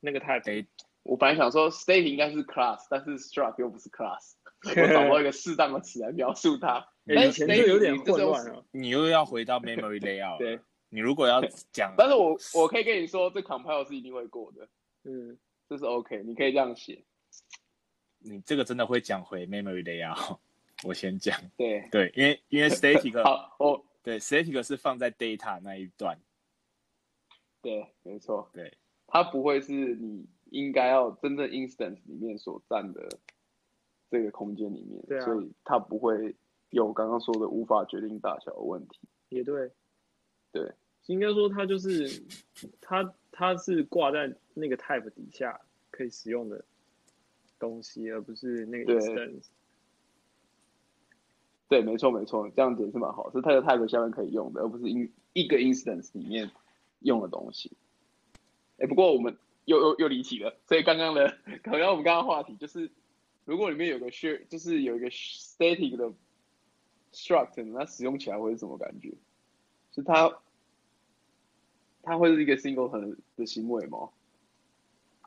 [0.00, 0.66] 那个 type，得
[1.02, 6.78] 我本来想说 static 应该是 class，但是 struct 又不是 class，我找不到一个适当的词来描述它。
[7.06, 8.64] 哎但是以前就 static 有点混乱了。
[8.70, 10.38] 你又要回到 memory layout。
[10.38, 11.40] 对，你如果要
[11.72, 14.68] 讲，但是我我可以跟你说，这 compile 是一定会过的。
[15.04, 17.04] 嗯，这是 OK，你可以这样写。
[18.20, 20.38] 你这个真的会讲回 memory layout。
[20.84, 26.16] 我先讲，对，对，因为因为 static 好，我对 static 是放在 data 那一段，
[27.60, 28.72] 对，没错，对，
[29.08, 33.08] 它不会是你应该要真正 instance 里面所占的
[34.08, 36.36] 这个空间里面，对啊所以它不会
[36.70, 39.00] 有刚刚说的无法决定大小的问题。
[39.30, 39.68] 也对，
[40.52, 40.72] 对，
[41.06, 42.22] 应该说它就是
[42.80, 46.64] 它它是挂在那个 type 底下可以使用的
[47.58, 49.48] 东西，而不是那个 instance。
[51.68, 56.50] 对，没错没错，这样解释蛮好，是它的 type 下面可以用的，而不是 in 一个 instance 里面
[57.00, 57.70] 用的东西。
[58.78, 62.90] 哎，不过我们又又又离题了，所以刚刚的，刚刚我们刚刚话题就是，
[63.44, 66.10] 如果里面有个 share，就是有一个 static 的
[67.12, 69.12] struct，那使用起来会是什么感觉？
[69.98, 70.32] 是它
[72.02, 74.08] 它会是一个 singleton 的行为吗？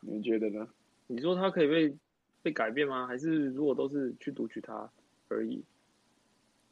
[0.01, 0.67] 你们觉得呢？
[1.07, 1.95] 你说它可以被
[2.41, 3.05] 被改变吗？
[3.05, 4.89] 还是如果都是去读取它
[5.27, 5.63] 而已？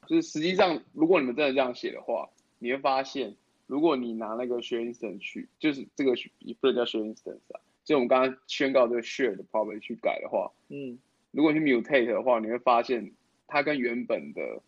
[0.06, 3.36] 就是实际上，如果你们真的这样写的话，你会发现，
[3.66, 10.98] 如果你拿那个 share instance 去，就是这个也不能叫 share instance 啊，就我们刚刚宣告这个 share 的 property 去改的话，嗯，
[11.30, 13.12] 如果你 mutate 的话，你会发现
[13.46, 14.60] 它跟原本的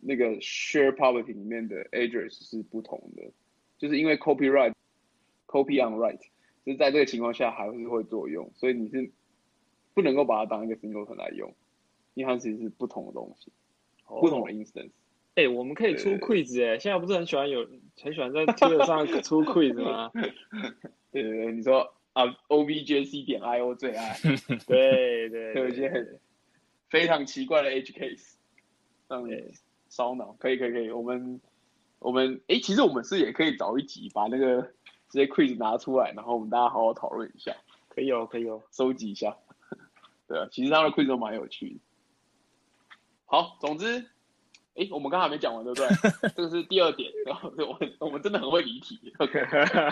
[0.00, 3.30] 那个 share property 里面的 address 是不同的，
[3.78, 4.72] 就是因为 copyright
[5.46, 6.20] copy on write，
[6.64, 9.10] 就是在这个情况下还是会作用，所以你是
[9.94, 11.54] 不能够把它当一个 singleton 来用，
[12.14, 13.52] 因为它其实是不同的东西，
[14.06, 14.90] 不同的 instance。
[15.36, 17.66] 哎、我们可以出对 quiz 哎、现在不是很喜欢有
[18.02, 20.10] 很喜欢在 Twitter 上出 quiz 吗？
[21.12, 24.16] 对对对，你说啊，objc 点 io 最爱，
[24.66, 26.20] 对对 有一些很
[26.88, 28.34] 非常奇怪的 edge case，
[29.08, 29.54] 让你对
[29.90, 30.34] 烧脑。
[30.38, 31.38] 可以可以可以，我们
[31.98, 34.62] 我们哎，其实我们是也可以找一集把那个
[35.10, 37.54] 这些 quiz 拿出来，然后我们大家好好讨论一下，
[37.90, 38.62] 可以哦，可以哦。
[38.70, 39.36] 收集一下。
[40.26, 41.80] 对啊，其实他的 quiz 都蛮有趣的。
[43.26, 43.98] 好，总之，
[44.74, 46.30] 哎，我们刚才还没讲完，对不对？
[46.34, 49.12] 这个是第二点，然后我们我们真的很会离题。
[49.18, 49.38] OK，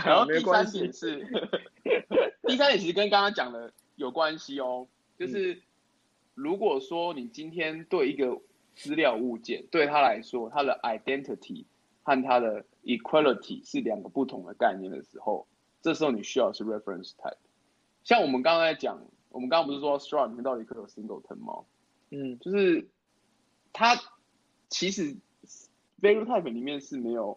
[0.05, 1.25] 然后第三点，是，
[2.47, 4.87] 第三点其实跟刚刚讲的有关系哦，
[5.19, 5.61] 就是
[6.35, 8.41] 如果说你今天对一个
[8.79, 11.65] 资料物件，对他来说，它的 identity
[12.05, 15.49] 和它的 equality 是两个不同的概念的时候，
[15.83, 17.37] 这时候你需要的是 reference type。
[18.05, 21.65] 像我们刚刚在讲，我们刚刚不是说 straw 里面到底可有 singleton 吗？
[22.11, 22.89] 嗯，就是
[23.73, 23.97] 它
[24.69, 25.17] 其实
[26.01, 27.37] value type 里面是没有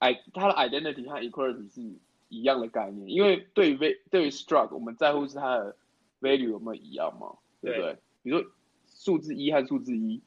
[0.00, 1.80] i 它的 identity 和 equality 是
[2.28, 5.76] 一样的概念，因为对于 v 对于 struct 我们在乎是它的
[6.20, 7.96] value 有没有一样嘛，对不对？
[8.22, 8.50] 比如说
[8.88, 10.20] 数字一和数字一，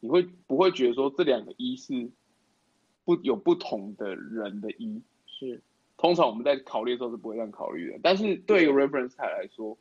[0.00, 2.10] 你会不会觉得说这两个一是
[3.04, 5.00] 不有不同的人的一？
[5.26, 5.62] 是
[5.96, 8.00] 通常我们在考虑的时候是不会这样考虑的。
[8.02, 9.76] 但是对一个 reference type 来说，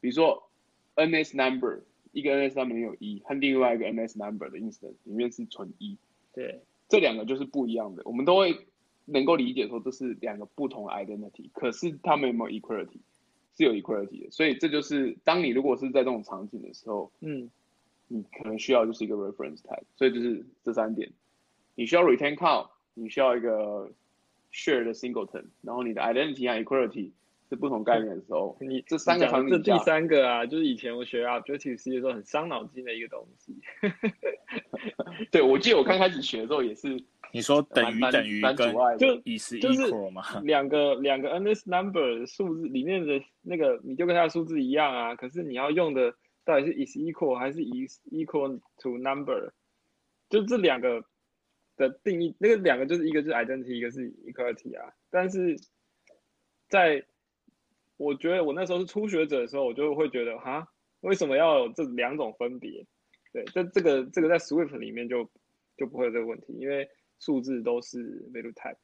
[0.00, 0.50] 比如说
[0.96, 5.96] NS number 一个 NS number 里面有一，和另外一个 NS number 的 instance 里面是存一，
[6.32, 8.02] 对，这两个就是不一样的。
[8.06, 8.66] 我们都会
[9.04, 13.00] 能够理解说这是两个不同的 identity，可是他们有没有 equality？
[13.56, 14.30] 是有 equality 的。
[14.30, 17.50] 所以这就是当你如果是在这种场景的时候，嗯，
[18.08, 19.84] 你可能需要就是一个 reference type。
[19.96, 21.10] 所以就是这三点，
[21.74, 23.90] 你需要 retain count，你需要一个
[24.52, 27.12] share 的 singleton，然后你的 identity 和 equality
[27.48, 33.56] 是不同概念的时候，你这三个这第三个啊，就是以前我学 Objective C 的时候很伤脑筋的一个东西。
[35.30, 40.22] 对我记得我刚开始学的时候也是你说等于等于跟就以是就是 equal 吗？
[40.42, 46.14] 两个两个 NS number 数字里面的那个，你就跟它的数字一样啊，可是你要用的
[46.48, 49.52] 到底是 is equal 还是 is equal to number？
[50.30, 51.04] 就这两个
[51.76, 54.94] 的定义，那个两个就是一个是 identity，一个是 equality 啊。
[55.10, 55.60] 但是
[56.70, 57.04] 在
[57.98, 60.66] 我觉得我那时候是初学者的时候，我就会觉得哈，
[61.00, 62.86] 为什么要有这两种分别？
[63.30, 65.30] 对，这这个这个在 Swift 里面就
[65.76, 68.78] 就不会有这个问题，因为数字都是 value type。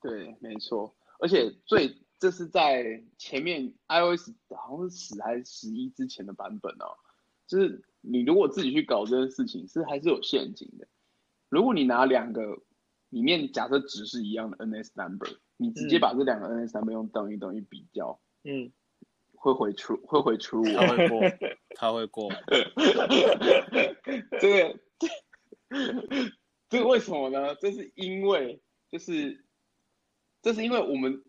[0.00, 1.88] 对，没错，而且最
[2.20, 6.94] 这是在前面 iOS 好像是十还是十一之前的版本哦，
[7.46, 10.86] 就是你如果自己去搞这件事情，是还是有陷阱的。
[11.48, 12.62] 如果你拿两个
[13.08, 18.70] 里面假设值是一样的 NS number，你直接把这两个 NS number 用等于等于比较，嗯，
[19.34, 21.20] 会回出会回出他会过，
[21.74, 22.30] 他会过。
[24.38, 24.78] 这个
[26.68, 27.56] 这个为什么呢？
[27.56, 29.44] 这是因为就是
[30.42, 31.24] 这是因为我们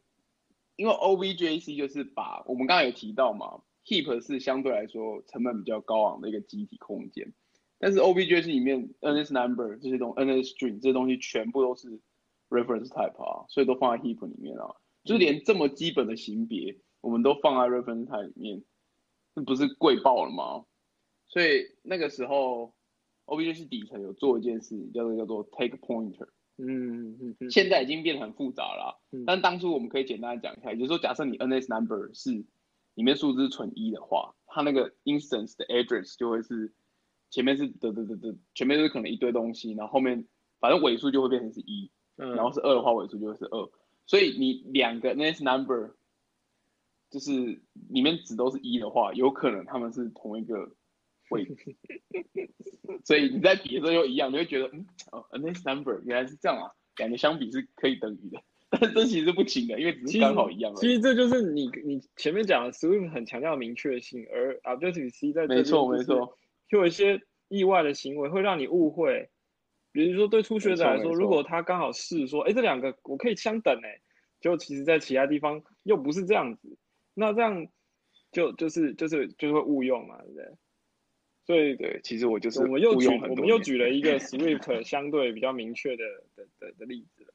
[0.75, 7.33] 因为 OBJC 就是把我们刚才有提到嘛，Heap 是相对来说成本比较高昂的一个集体空间，
[7.77, 11.99] 但是 OBJC 里面 NS number 这些东 NS string 这些东西全部都是
[12.49, 18.63] reference type 啊，所以都放在 Heap 里面啊，就是连这么基本的型别我们都放在 reference type 里面，
[19.33, 20.65] 那不是贵爆了吗？
[21.27, 22.73] 所以那个时候
[23.25, 26.27] OBJC 底层有做一件事情，叫做叫做 take pointer。
[26.57, 32.31] 嗯嗯嗯，现在已经变得很复杂了但当初我们可以简单的讲一下，也就是说，假设你 NS number 是
[32.95, 36.73] 里面数字是纯一的话，它那个 instance 的 address 就会是
[37.29, 40.27] 前面是得得得得，前面就是可能一堆东西，然后后面
[40.59, 42.35] 反正尾数就会变成是一、嗯。
[42.35, 43.69] 然后是二的话尾数就会是二，
[44.05, 45.95] 所以你两个 NS number
[47.09, 47.31] 就是
[47.89, 50.75] 里面值都是一的话，有可能他们是同一个
[51.31, 51.55] 位置，
[53.03, 60.79] 所以你在比的时候又一样，你会觉得嗯哦 NS number 原来是这样啊，感觉相比是可以等于的，但是这其实不行的，因为只是刚好一样而已。
[60.79, 69.29] 其实这就是你你前面讲的 Swift 很强调明确性，而 Objective C 在这没错没错，就有一些意外的行为会让你误会。
[69.93, 73.99] 比如说对初学者来说，如果他刚好是说，哎，这两个我可以相等，哎，
[74.39, 76.77] 就其实在其他地方又不是这样子，
[77.13, 77.67] 那这样
[78.31, 80.45] 就就是就是就是会误用嘛，对不对？
[81.51, 87.33] 所以对，其实我就是我们又举我们又举了一个 Swift 相对比较明确的的的的例子了。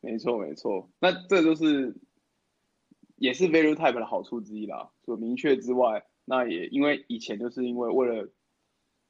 [0.00, 1.92] 没错没错，那这就是
[3.16, 4.92] 也是 value type 的好处之一啦。
[5.04, 8.30] 除了明确之外，那也因为以前就是因为为了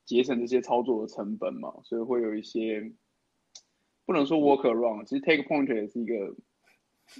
[0.07, 2.91] 节省这些操作的成本嘛，所以会有一些
[4.07, 6.35] 不能说 work around，其实 take pointer 也是一个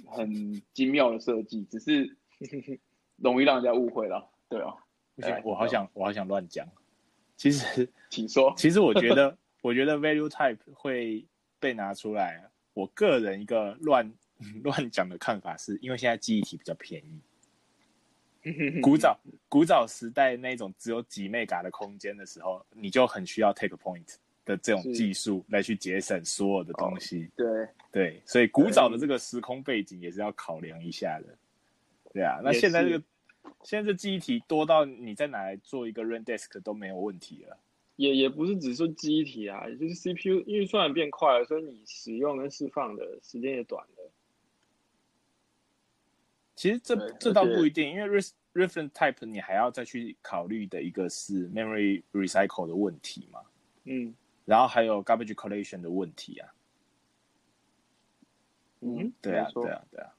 [0.07, 2.17] 很精妙的设计，只是
[3.17, 4.27] 容易让人家误会啦。
[4.49, 4.73] 对啊，
[5.19, 6.67] 不行哎，我好想我好想乱讲。
[7.35, 8.53] 其实 请说。
[8.57, 11.25] 其实我觉得， 我觉得 value type 会
[11.59, 12.43] 被拿出来。
[12.73, 14.09] 我个人一个乱
[14.63, 17.19] 乱讲的看法是，因为现在记忆体比较便宜。
[18.81, 24.15] 古早古早时代那种只有几 mega 的空间的时候，你就很需要 take point
[24.45, 27.29] 的这种技术来去节省所有的东西。
[27.35, 27.45] 对，
[27.91, 31.37] 对，所以古早的这个时空背景也是要考量一下的。
[32.13, 33.03] 对啊，那现在这个
[33.63, 37.57] 现在这记忆体多到你再拿来做一个 Rendesk 都没有问题了。
[37.97, 44.11] 也也不是只说记忆体啊，也就是 CPU 运算变快了，所以你使用跟释放的时间也短了。
[46.55, 53.41] 其实这这倒不一定，因为 res reference type 你还要再去考虑的一个是 memory recycle 的问题嘛，
[53.83, 54.13] 嗯
[54.45, 56.53] 然后还有 garbage collection 的问题啊。
[58.79, 60.13] 嗯，对啊对啊，对啊。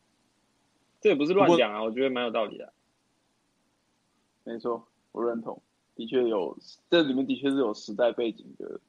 [1.01, 2.73] 这也不是乱讲啊，我觉得蛮有道理的。
[4.45, 5.61] 没错，我认同，
[5.95, 6.57] 的确有
[6.89, 8.81] 这里面的确是有时代背景的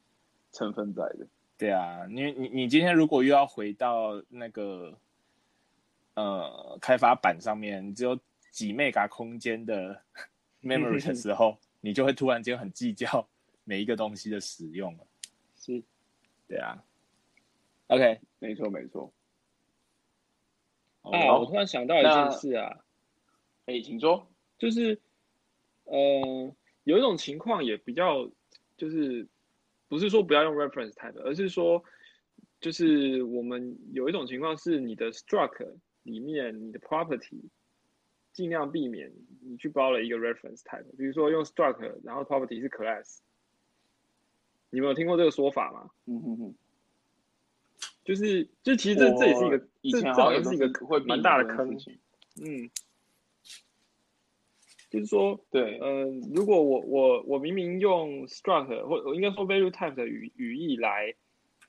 [0.52, 1.28] 成分在的。
[1.58, 4.98] 对啊，你你你今天如果又要回到那个
[6.16, 8.18] 呃开发板上面，只有
[8.50, 10.02] 几 mega 空间的
[10.64, 13.28] memory 的时候，你就会突然间很计较
[13.64, 15.06] 每一个东西的使用了。
[15.56, 15.84] 是，
[16.48, 16.84] 对啊。
[17.88, 19.12] OK，没错，没错。
[21.02, 22.84] 啊，我突然想到一件事啊，
[23.66, 24.26] 哎，请说。
[24.58, 25.00] 就是
[25.86, 28.30] 呃，有一种情况也比较，
[28.78, 29.28] 就是
[29.88, 31.84] 不是说不要用 reference type，而是说，
[32.60, 35.74] 就是我们有一种情况是你的 struct
[36.04, 37.42] 里面你的 property
[38.34, 39.12] 尽量避免
[39.42, 43.20] 你去包了一个 reference type，比如说用 struct，然后 property 是 class，
[44.70, 45.90] 你们有听过这个说法吗？
[46.06, 46.56] 嗯哼哼，
[48.06, 51.78] 就是，就其实这这也是一个我，以这这前好像是一个会蛮大的坑。
[52.38, 52.70] 嗯，
[54.92, 56.04] 就是说，对，呃，
[56.36, 61.16] 如果我我我明明用 struct 或我应该说 value type 的语语义来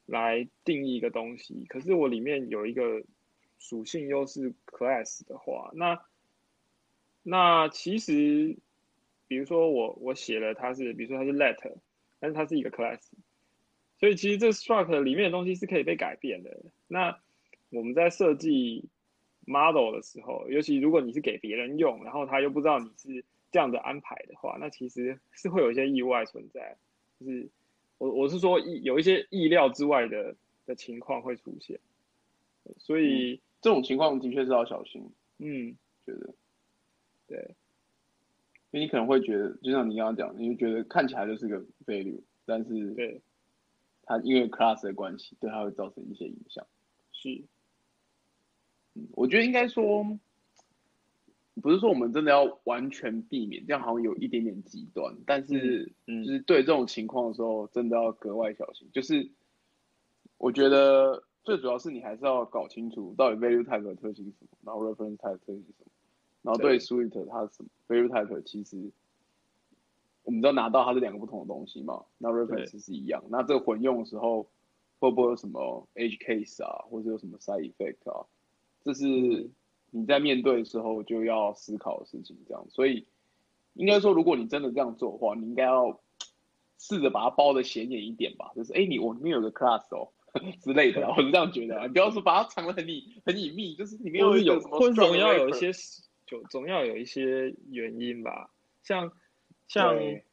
[0.07, 3.05] 来定义一个东西，可是我里面有一个
[3.61, 6.05] 属性又是 class 的话，那
[7.23, 8.57] 那其实
[9.29, 11.77] 比如说我我写了它是，比如说它是 let，
[12.19, 12.99] 但是它是一个 class，
[14.01, 16.61] 所以其实这 struct 里面的东西是可以被改变的。
[16.89, 17.17] 那
[17.71, 18.89] 我们在设计
[19.47, 26.77] model 的时候，尤其如果你是给别人用，然后他又不知道你是这样的安排的话，那其实是会有一些意外存在。
[27.21, 27.49] 就是
[27.99, 30.35] 我我是说意有一些意料之外的
[30.67, 31.79] 的情况会出现，
[32.79, 36.35] 所以这种情况的确是要小心，嗯，觉得，
[37.29, 37.55] 对，
[38.71, 43.21] 因为你可能会觉得，就像你刚刚讲，你就觉得看起来就是个 value，但是对，
[44.03, 46.67] 它因为 class 的关系，对它会造成一些影响。
[47.13, 47.45] 是，嗯，
[49.13, 50.05] 我觉得应该说，
[51.61, 58.89] 不是说我们真的要完全避免，这样好像有一点点极端，但是嗯就是对这种情况的时候，真的要格外小心。
[58.93, 59.31] 就是
[60.39, 65.91] 我觉得最主要是你还是要搞清楚到底 value type 的特性是什么，然后 reference type 的特性是什么，
[66.43, 66.79] 然后对对。
[66.79, 68.91] Swift 它是什么 value type 其实
[70.25, 74.49] 我们知道拿到它是两个不同的东西嘛，那 reference 是一样，那这个混用的时候
[74.99, 78.25] 会不会有什么 edge case 啊，或者有什么 side effect 啊？
[78.85, 79.07] 这是
[79.91, 82.67] 你在面对的时候就要思考的事情，这样。
[82.71, 83.07] 所以
[83.75, 86.01] 应该说，如果你真的这样做的话，你应该要
[86.79, 90.13] 试着把它包的显眼一点吧，就是哎、诶你我里面有个 class 哦
[90.63, 95.71] 之类的啊，我是这样觉得啊，你不要说把它藏得很隐很隐秘，就是里面有有什么或总要有一些
[96.27, 98.51] 就总要有一些原因吧，
[98.83, 99.13] 像
[99.69, 100.25] 像对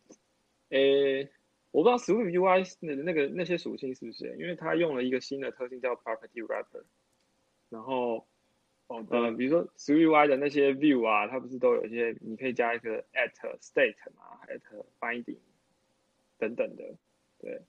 [0.70, 1.30] 诶，
[1.72, 6.84] 我不知道 Swift UI 的那个那些属性是不是，因为它用了一个新的特性叫 Property Wrapper，
[7.70, 8.26] 然后
[8.90, 13.32] 哦呃，比如说 Swift UI 的那些 view 啊，它不是都有一些你可以加一个 at
[13.62, 14.62] state 嘛，at
[15.00, 15.38] finding
[16.40, 16.84] 等等的，
[17.40, 17.62] 对，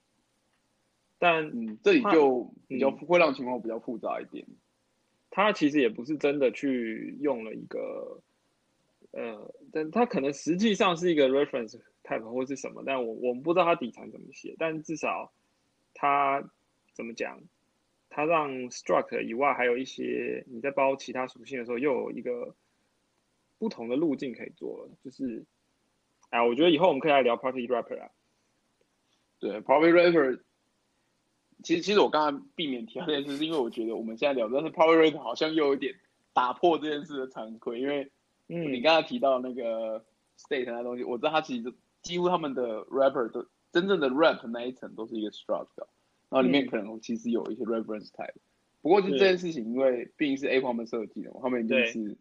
[1.19, 4.47] 但嗯，这里就比较嗯会让情况比较复杂一点。
[5.33, 8.21] 他其实也不是真的去用了一个，
[9.13, 15.31] 呃，但它可能实际上是一个 reference type 或是什么，但我我们不知道它底层怎么写，但至少
[15.95, 16.43] 它
[16.95, 17.39] 怎么讲，
[18.11, 22.55] 他让 struct 以外还有一些你在包其他属性的时候，又有一个
[23.59, 25.47] 不同的路径可以做了，就是，
[26.29, 28.11] 哎，我觉得以后我们可以来聊 property wrapper 啊，
[29.39, 30.41] 对，Property Wrapper，
[31.63, 35.95] 其实其实我刚才避免提到这件事，是因为我觉得我们现在聊，但是 Property Wrapper 好像又有点
[36.33, 38.11] 打破这件事的常规，因为
[38.49, 38.73] 嗯。
[38.73, 40.05] 你嗯，刚才提到那个
[40.37, 45.87] state 那东西，我知道它其实几乎他们的 wrapper 都真正的 wrap 那一层都是一个 struct，的
[46.31, 48.33] 然后里面嗯可能其实有一些 reference type。
[48.81, 52.17] 不过就这件事情，因为毕竟是 Apple 他们设计的嘛，他们一定是，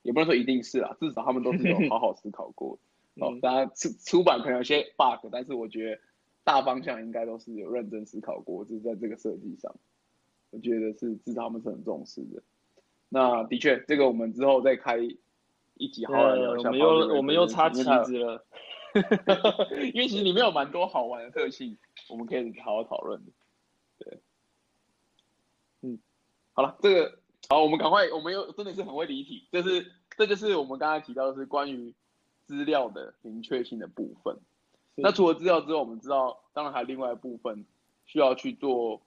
[0.00, 2.82] 也不能说一定是啦，至少他们都是有好好思考过的。
[3.26, 6.00] 哦嗯，当然出出版可能有些 bug，但是我觉得
[6.42, 9.74] 大方向应该都是有认真思考过，就是在这个设计上，
[10.50, 12.42] 我觉得是至少他们是很重视的。
[13.10, 14.96] 那的确，这个我们之后再开
[15.74, 16.70] 一集好好聊一下。
[16.70, 18.44] 呃我们又我们又插旗子，子了，
[19.94, 21.78] 因为其实里面有蛮多好玩的特性，
[22.08, 23.32] 我们可以好好讨论的。
[23.98, 24.20] 对，
[25.82, 25.98] 嗯，
[26.52, 27.18] 好了，这个
[27.48, 31.94] 好，我们赶快，我们又真的是很会离题，就是这就是我们刚才提到的是关于
[32.44, 34.38] 资料的明确性的部分。
[34.96, 37.64] 那除了资料之后，我们知道，当然还有另外一部分
[38.04, 39.00] 需要去做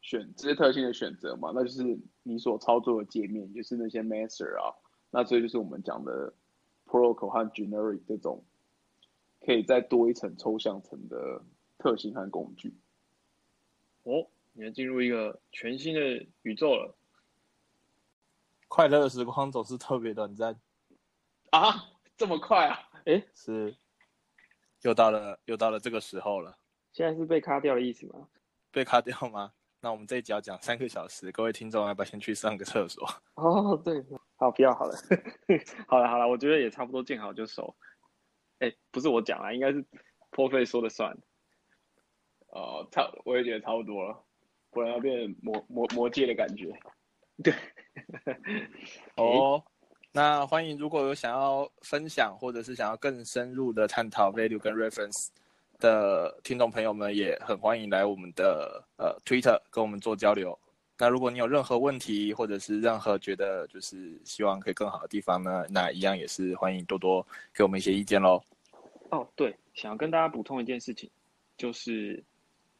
[0.00, 4.74] 选这些特性的选择嘛，那就是你所操作的界面，就是那些 master 啊，
[5.10, 6.32] 那这就是我们讲的
[6.86, 8.42] protocol 和 generic 这种
[9.44, 11.42] 可以再多一层抽象层的
[11.78, 12.74] 特性和工具。
[14.04, 16.94] 哦，你要进入一个全新的宇宙了。
[18.68, 20.58] 快乐的时光总是特别短暂
[21.50, 21.88] 啊！
[22.16, 22.78] 这么快啊？
[23.04, 23.76] 哎，是，
[24.80, 26.56] 又到了又到了这个时候了。
[26.92, 28.28] 现在是被卡掉的意思吗？
[28.70, 29.52] 被卡掉吗？
[29.80, 33.06] 那我们这一集要讲三个小时，各位听众要不要先去上个厕所？
[33.34, 34.04] 哦，对，
[34.36, 34.96] 好，不要好了，
[35.88, 37.74] 好了好了，我觉得也差不多见好就收。
[38.62, 39.84] 哎，不是我讲啊，应该是
[40.30, 41.12] 破费说的算。
[42.50, 44.16] 哦，差，我也觉得差不多了，
[44.70, 46.72] 不然要变魔魔魔界的感觉。
[47.42, 47.52] 对，
[49.16, 49.60] 哦，
[50.12, 55.28] 那欢迎，如果有想要分享或者是想要更深入的探讨 value 跟 reference
[55.80, 60.56] 的听众朋友们，也很欢迎来我们的呃 Twitter 跟我们做交流。
[60.98, 68.40] 那如果你有任何问题，或者是任何觉得就是希望可以更好的地方呢，那一样也是欢迎多多给我们一些意见喽。
[69.12, 71.08] 哦，对，想要跟大家补充一件事情，
[71.56, 72.24] 就是。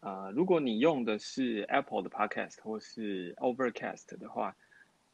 [0.05, 4.57] 呃，如果你用的是 Apple 的 Podcast 或是 Overcast 的话，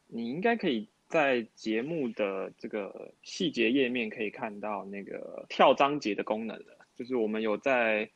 [0.06, 6.86] 你应该可以在节目的这个细节页面可以看到那个跳章节的功能了。
[6.96, 8.08] 就是我们有在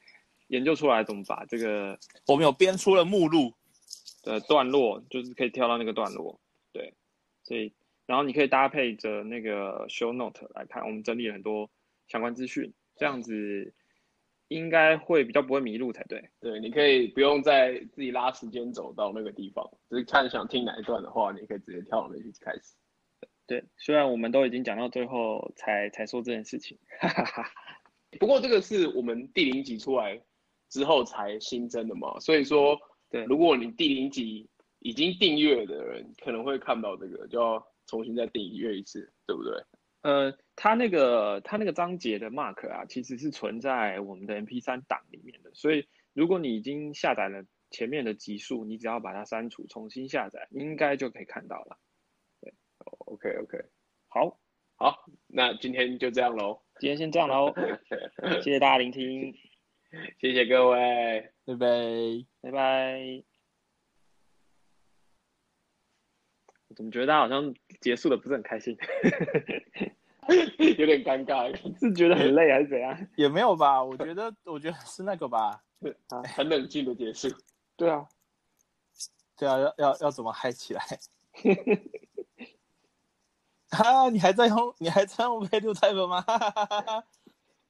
[0.47, 3.53] 研究出来怎么把这个，我们有编出了目录
[4.23, 6.41] 的段落，就是可以跳到那个段落。
[6.73, 6.95] 对，
[7.43, 7.71] 所以
[8.07, 11.69] 然后你可以搭配着那个 Show Note 来看，我们整理了很多
[12.09, 13.75] 相关资讯，这样子。
[14.49, 16.29] 应该会比较不会迷路才对。
[16.39, 22.75] 对，你可以不用再自己拉时间走到那个地方，就是看想听哪一段的话，你可以直接跳那去开始。
[23.47, 26.79] 对，虽然我们都已经讲到最后才才说这件事情，
[28.21, 30.23] 不过这个是我们第零集出来
[30.69, 32.79] 之后才新增的嘛，所以说，
[33.09, 34.47] 对，如果你第零集
[34.81, 39.65] 已经订阅的人，可能会看到这个，就要重新再订阅一次，对不对？
[40.03, 51.79] 呃，它那个它那个章节的 mark 啊，其实是存在我们的 MP3 档里面的，所以如果你已经下载了前面的集数，你只要把它删除，重新下载，应该就可以看到了。
[52.41, 52.53] 对
[53.07, 53.59] ，OK OK，
[54.09, 54.39] 好，
[54.77, 57.55] 好，那今天就这样喽，今天先这样喽，
[58.43, 59.35] 谢谢大家聆听，
[60.21, 61.67] 谢谢各位，拜拜，
[62.41, 63.32] 拜拜。
[66.75, 68.77] 怎么觉得大家好像结束的不是很开心？
[70.79, 72.97] 有点尴尬，是觉得很累还是怎样？
[73.17, 75.61] 也没有吧，我觉得，我觉得是那个吧，
[76.11, 77.29] 啊，很冷静的结束。
[77.77, 78.07] 对啊，
[79.37, 80.81] 对啊，要要要怎么嗨起来？
[83.71, 86.25] 哈，你还在用你还在用 value type 吗？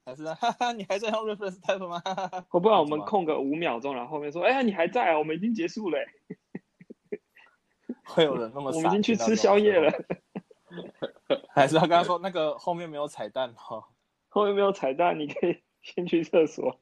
[0.04, 2.02] 还是哈哈，你还在用 reference type 吗？
[2.50, 5.18] 我不然我们空个五秒钟，然后后面说，哎呀，你还在啊？
[5.18, 5.98] 我们已经结束了。
[8.04, 8.78] 会有人那么傻？
[8.78, 9.92] 我们已经去吃宵夜了。
[11.54, 13.84] 还是他刚刚说那个后面没有彩蛋哦，
[14.28, 16.78] 后面没有彩蛋，你可以 先去厕所。